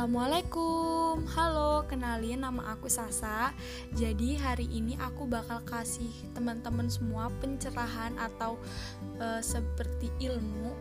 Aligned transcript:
Assalamualaikum. 0.00 1.28
Halo, 1.36 1.84
kenalin 1.84 2.40
nama 2.40 2.72
aku 2.72 2.88
Sasa. 2.88 3.52
Jadi 3.92 4.32
hari 4.32 4.64
ini 4.72 4.96
aku 4.96 5.28
bakal 5.28 5.60
kasih 5.68 6.08
teman-teman 6.32 6.88
semua 6.88 7.28
pencerahan 7.36 8.16
atau 8.16 8.56
e, 9.20 9.44
seperti 9.44 10.08
ilmu 10.24 10.72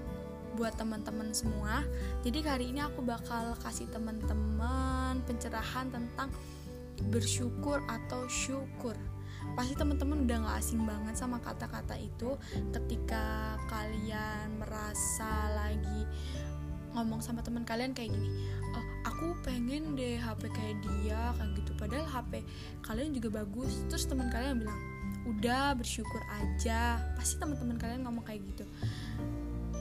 buat 0.55 0.71
teman-teman 0.79 1.36
semua. 1.36 1.84
Jadi 2.24 2.47
hari 2.47 2.71
ini 2.71 2.79
aku 2.79 3.04
bakal 3.04 3.60
kasih 3.60 3.92
teman-teman 3.92 5.20
pencerahan 5.28 5.92
tentang 5.92 6.32
bersyukur 7.11 7.83
atau 7.92 8.24
syukur. 8.32 8.96
Pasti 9.51 9.75
teman-teman 9.75 10.24
udah 10.24 10.47
gak 10.47 10.64
asing 10.64 10.88
banget 10.88 11.20
sama 11.20 11.43
kata-kata 11.43 12.00
itu. 12.00 12.39
Ketika 12.71 13.60
kalian 13.68 14.64
merasa 14.64 15.51
lagi 15.60 16.07
ngomong 16.93 17.21
sama 17.21 17.46
teman 17.46 17.61
kalian 17.65 17.93
kayak 17.93 18.10
gini 18.14 18.50
oh, 18.74 18.86
aku 19.19 19.36
pengen 19.43 20.00
deh 20.00 20.15
HP 20.15 20.47
kayak 20.47 20.79
dia 20.79 21.36
kayak 21.36 21.51
gitu. 21.60 21.75
Padahal 21.75 22.07
HP 22.07 22.39
kalian 22.87 23.11
juga 23.11 23.43
bagus. 23.43 23.83
Terus 23.91 24.07
teman 24.07 24.32
kalian 24.32 24.64
bilang 24.64 24.79
udah 25.27 25.75
bersyukur 25.75 26.23
aja. 26.39 27.04
Pasti 27.19 27.36
teman-teman 27.36 27.75
kalian 27.75 28.07
ngomong 28.07 28.24
kayak 28.24 28.47
gitu. 28.47 28.63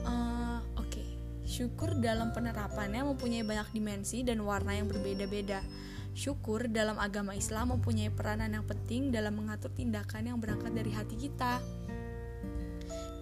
Uh, 0.03 0.59
oke. 0.75 0.91
Okay. 0.91 1.07
syukur 1.47 1.95
dalam 2.03 2.35
penerapannya 2.35 3.15
mempunyai 3.15 3.47
banyak 3.47 3.71
dimensi 3.71 4.27
dan 4.27 4.43
warna 4.43 4.75
yang 4.75 4.91
berbeda-beda. 4.91 5.63
Syukur 6.11 6.67
dalam 6.67 6.99
agama 6.99 7.31
Islam 7.31 7.79
mempunyai 7.79 8.11
peranan 8.11 8.51
yang 8.51 8.67
penting 8.67 9.07
dalam 9.07 9.39
mengatur 9.39 9.71
tindakan 9.71 10.35
yang 10.35 10.37
berangkat 10.43 10.75
dari 10.75 10.91
hati 10.91 11.15
kita. 11.15 11.63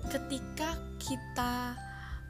Ketika 0.09 0.81
kita 0.97 1.77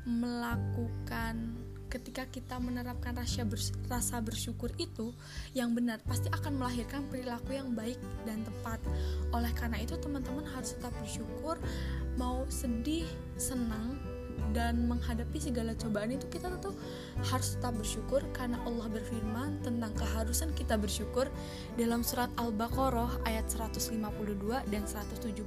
melakukan 0.04 1.67
ketika 1.88 2.28
kita 2.28 2.60
menerapkan 2.60 3.16
rasa, 3.16 3.48
rasa 3.88 4.20
bersyukur 4.20 4.72
itu 4.76 5.16
yang 5.56 5.72
benar 5.72 6.04
pasti 6.04 6.28
akan 6.30 6.60
melahirkan 6.60 7.08
perilaku 7.08 7.56
yang 7.56 7.72
baik 7.74 7.98
dan 8.28 8.44
tepat. 8.44 8.80
Oleh 9.32 9.52
karena 9.56 9.80
itu 9.80 9.96
teman-teman 10.00 10.44
harus 10.52 10.76
tetap 10.76 10.94
bersyukur 11.00 11.56
mau 12.20 12.44
sedih 12.52 13.08
senang 13.40 13.98
dan 14.54 14.86
menghadapi 14.86 15.42
segala 15.42 15.74
cobaan 15.74 16.14
itu 16.14 16.30
kita 16.30 16.48
tentu 16.48 16.72
harus 17.26 17.58
tetap 17.58 17.74
bersyukur 17.74 18.22
karena 18.38 18.62
Allah 18.64 18.86
berfirman 18.88 19.66
tentang 19.66 19.92
keharusan 19.98 20.54
kita 20.54 20.78
bersyukur. 20.78 21.28
Dalam 21.76 22.06
surat 22.06 22.30
Al-Baqarah 22.38 23.26
ayat 23.26 23.50
152 23.50 23.98
dan 24.70 24.84
172 24.86 25.42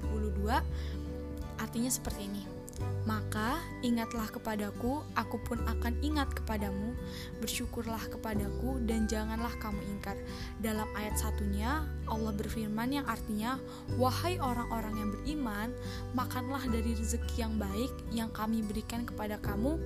artinya 1.61 1.93
seperti 1.93 2.25
ini 2.25 2.60
maka 3.09 3.57
ingatlah 3.81 4.29
kepadaku, 4.29 5.01
aku 5.17 5.41
pun 5.41 5.59
akan 5.65 5.97
ingat 6.05 6.31
kepadamu. 6.37 6.93
Bersyukurlah 7.41 8.01
kepadaku 8.13 8.77
dan 8.85 9.09
janganlah 9.09 9.53
kamu 9.59 9.81
ingkar. 9.97 10.21
Dalam 10.61 10.87
ayat 10.93 11.17
satunya, 11.17 11.89
Allah 12.07 12.33
berfirman 12.37 13.01
yang 13.01 13.07
artinya, 13.09 13.57
Wahai 13.97 14.37
orang-orang 14.37 14.95
yang 15.01 15.11
beriman, 15.17 15.69
makanlah 16.13 16.61
dari 16.69 16.93
rezeki 16.93 17.37
yang 17.41 17.55
baik 17.57 17.93
yang 18.13 18.31
kami 18.37 18.61
berikan 18.61 19.09
kepada 19.09 19.41
kamu, 19.41 19.81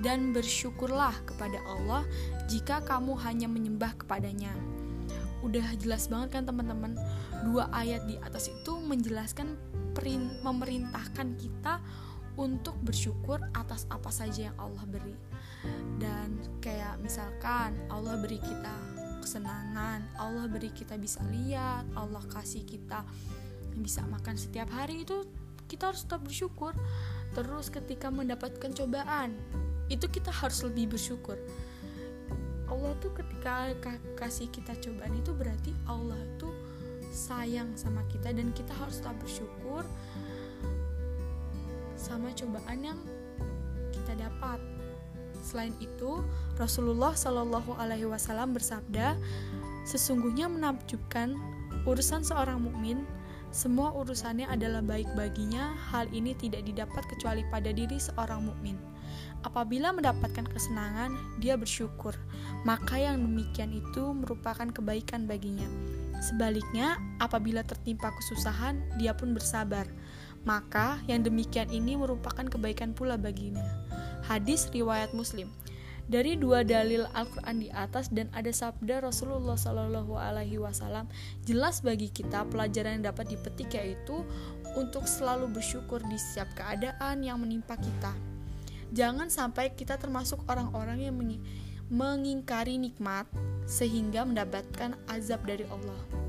dan 0.00 0.32
bersyukurlah 0.32 1.12
kepada 1.28 1.60
Allah 1.68 2.04
jika 2.48 2.84
kamu 2.84 3.16
hanya 3.20 3.48
menyembah 3.48 3.96
kepadanya. 4.00 4.52
Udah 5.44 5.76
jelas 5.78 6.08
banget 6.08 6.40
kan 6.40 6.44
teman-teman, 6.48 6.96
dua 7.46 7.68
ayat 7.70 8.02
di 8.08 8.16
atas 8.24 8.48
itu 8.48 8.80
menjelaskan 8.80 9.54
memerintahkan 10.44 11.40
kita 11.40 11.80
untuk 12.36 12.76
bersyukur 12.84 13.40
atas 13.56 13.88
apa 13.88 14.12
saja 14.12 14.52
yang 14.52 14.56
Allah 14.60 14.84
beri. 14.84 15.16
Dan 15.96 16.38
kayak 16.60 17.00
misalkan 17.00 17.74
Allah 17.88 18.20
beri 18.20 18.38
kita 18.38 18.96
kesenangan 19.26 20.06
Allah 20.22 20.46
beri 20.46 20.70
kita 20.70 20.94
bisa 20.94 21.18
lihat 21.34 21.82
Allah 21.98 22.22
kasih 22.30 22.62
kita 22.62 23.02
bisa 23.74 24.06
makan 24.06 24.38
setiap 24.38 24.70
hari 24.70 25.02
itu 25.02 25.26
kita 25.66 25.90
harus 25.90 26.06
tetap 26.06 26.22
bersyukur. 26.22 26.70
Terus 27.34 27.66
ketika 27.66 28.06
mendapatkan 28.06 28.70
cobaan 28.70 29.34
itu 29.90 30.06
kita 30.06 30.30
harus 30.30 30.62
lebih 30.62 30.94
bersyukur. 30.94 31.34
Allah 32.70 32.94
tuh 33.02 33.10
ketika 33.18 33.74
kasih 34.14 34.46
kita 34.54 34.78
cobaan 34.78 35.18
itu 35.18 35.34
berarti 35.34 35.74
Allah 35.90 36.18
tuh 36.38 36.54
sayang 37.10 37.74
sama 37.74 38.06
kita 38.06 38.30
dan 38.30 38.54
kita 38.54 38.70
harus 38.78 39.02
tetap 39.02 39.18
bersyukur 39.18 39.82
sama 42.06 42.30
cobaan 42.30 42.86
yang 42.86 42.98
kita 43.90 44.14
dapat. 44.14 44.62
Selain 45.42 45.74
itu, 45.82 46.22
Rasulullah 46.54 47.18
Shallallahu 47.18 47.74
Alaihi 47.74 48.06
Wasallam 48.06 48.54
bersabda, 48.54 49.18
sesungguhnya 49.82 50.46
menakjubkan 50.46 51.34
urusan 51.86 52.22
seorang 52.22 52.62
mukmin 52.62 53.02
semua 53.56 53.88
urusannya 53.94 54.44
adalah 54.52 54.84
baik 54.84 55.08
baginya. 55.16 55.72
Hal 55.88 56.12
ini 56.12 56.36
tidak 56.36 56.68
didapat 56.68 57.08
kecuali 57.08 57.40
pada 57.48 57.72
diri 57.72 57.96
seorang 57.96 58.52
mukmin. 58.52 58.76
Apabila 59.48 59.96
mendapatkan 59.96 60.44
kesenangan, 60.44 61.40
dia 61.40 61.56
bersyukur, 61.56 62.12
maka 62.68 63.00
yang 63.00 63.22
demikian 63.22 63.72
itu 63.72 64.12
merupakan 64.12 64.68
kebaikan 64.68 65.24
baginya. 65.24 65.64
Sebaliknya, 66.20 67.00
apabila 67.16 67.64
tertimpa 67.64 68.12
kesusahan, 68.20 68.76
dia 69.00 69.16
pun 69.16 69.32
bersabar, 69.32 69.88
maka 70.46 71.02
yang 71.10 71.26
demikian 71.26 71.68
ini 71.74 71.98
merupakan 71.98 72.46
kebaikan 72.46 72.94
pula 72.94 73.18
baginya. 73.18 73.66
Hadis 74.24 74.70
riwayat 74.70 75.10
Muslim. 75.12 75.50
Dari 76.06 76.38
dua 76.38 76.62
dalil 76.62 77.02
Al-Quran 77.18 77.66
di 77.66 77.68
atas 77.74 78.06
dan 78.14 78.30
ada 78.30 78.54
sabda 78.54 79.02
Rasulullah 79.02 79.58
Shallallahu 79.58 80.14
Alaihi 80.14 80.62
Wasallam, 80.62 81.10
jelas 81.42 81.82
bagi 81.82 82.14
kita 82.14 82.46
pelajaran 82.46 83.02
yang 83.02 83.10
dapat 83.10 83.34
dipetik 83.34 83.74
yaitu 83.74 84.22
untuk 84.78 85.02
selalu 85.10 85.50
bersyukur 85.50 85.98
di 86.06 86.14
setiap 86.14 86.46
keadaan 86.54 87.26
yang 87.26 87.42
menimpa 87.42 87.74
kita. 87.74 88.14
Jangan 88.94 89.34
sampai 89.34 89.74
kita 89.74 89.98
termasuk 89.98 90.46
orang-orang 90.46 91.10
yang 91.10 91.18
mengingkari 91.90 92.78
nikmat 92.78 93.26
sehingga 93.66 94.22
mendapatkan 94.22 94.94
azab 95.10 95.42
dari 95.42 95.66
Allah. 95.66 96.25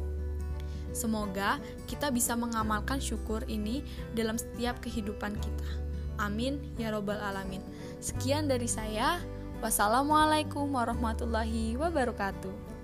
Semoga 0.98 1.62
kita 1.86 2.10
bisa 2.10 2.34
mengamalkan 2.34 2.98
syukur 2.98 3.46
ini 3.46 3.86
dalam 4.18 4.42
setiap 4.42 4.82
kehidupan 4.82 5.38
kita. 5.38 5.70
Amin 6.18 6.58
ya 6.82 6.90
Robbal 6.90 7.22
'Alamin. 7.22 7.62
Sekian 8.02 8.50
dari 8.50 8.66
saya. 8.66 9.22
Wassalamualaikum 9.62 10.70
warahmatullahi 10.74 11.78
wabarakatuh. 11.78 12.77